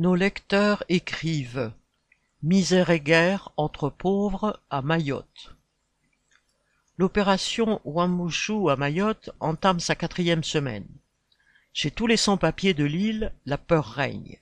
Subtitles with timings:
[0.00, 1.72] Nos lecteurs écrivent
[2.42, 5.54] Misère et guerre entre pauvres à Mayotte.
[6.96, 10.88] L'opération Wamouchou à Mayotte entame sa quatrième semaine.
[11.74, 14.38] Chez tous les sans-papiers de l'île, la peur règne.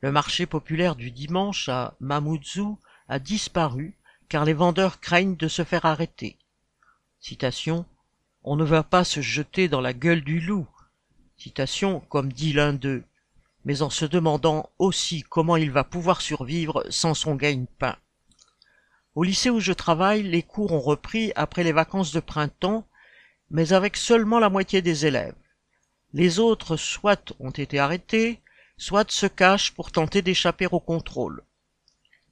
[0.00, 2.76] Le marché populaire du dimanche à Mamoudzou
[3.08, 3.96] a disparu
[4.28, 6.36] car les vendeurs craignent de se faire arrêter.
[7.20, 7.86] Citation
[8.42, 10.66] On ne va pas se jeter dans la gueule du loup.
[11.36, 13.04] Citation comme dit l'un d'eux
[13.64, 17.96] mais en se demandant aussi comment il va pouvoir survivre sans son gagne-pain.
[19.14, 22.86] Au lycée où je travaille, les cours ont repris après les vacances de printemps,
[23.50, 25.34] mais avec seulement la moitié des élèves.
[26.12, 28.40] Les autres soit ont été arrêtés,
[28.78, 31.42] soit se cachent pour tenter d'échapper au contrôle.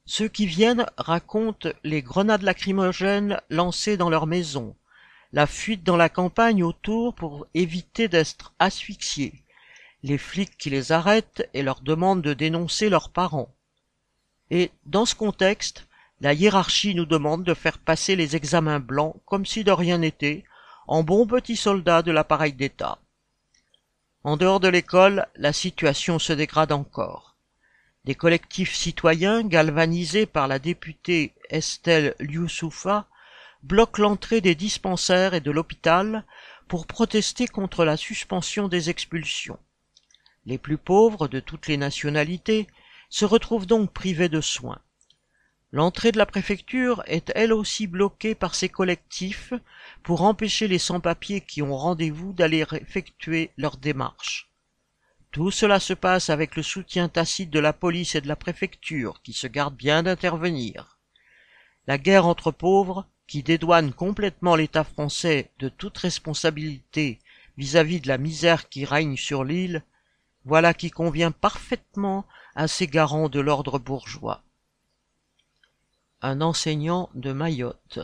[0.06, 4.74] Ceux qui viennent racontent les grenades lacrymogènes lancées dans leur maison,
[5.32, 9.44] la fuite dans la campagne autour pour éviter d'être asphyxiés,
[10.02, 13.54] les flics qui les arrêtent et leur demandent de dénoncer leurs parents.
[14.50, 15.86] Et, dans ce contexte,
[16.20, 20.44] la hiérarchie nous demande de faire passer les examens blancs comme si de rien n'était,
[20.86, 22.98] en bons petits soldats de l'appareil d'État.
[24.24, 27.36] En dehors de l'école, la situation se dégrade encore.
[28.04, 33.06] Des collectifs citoyens, galvanisés par la députée Estelle Lioussoufa,
[33.62, 36.24] bloquent l'entrée des dispensaires et de l'hôpital
[36.68, 39.58] pour protester contre la suspension des expulsions.
[40.48, 42.68] Les plus pauvres de toutes les nationalités
[43.10, 44.80] se retrouvent donc privés de soins.
[45.72, 49.52] L'entrée de la préfecture est elle aussi bloquée par ces collectifs
[50.02, 54.50] pour empêcher les sans-papiers qui ont rendez-vous d'aller effectuer leurs démarches.
[55.32, 59.20] Tout cela se passe avec le soutien tacite de la police et de la préfecture
[59.20, 60.98] qui se gardent bien d'intervenir.
[61.86, 67.18] La guerre entre pauvres, qui dédouane complètement l'État français de toute responsabilité
[67.58, 69.84] vis-à-vis -vis de la misère qui règne sur l'île,
[70.44, 72.24] voilà qui convient parfaitement
[72.54, 74.42] à ces garants de l'ordre bourgeois.
[76.22, 78.00] Un enseignant de Mayotte.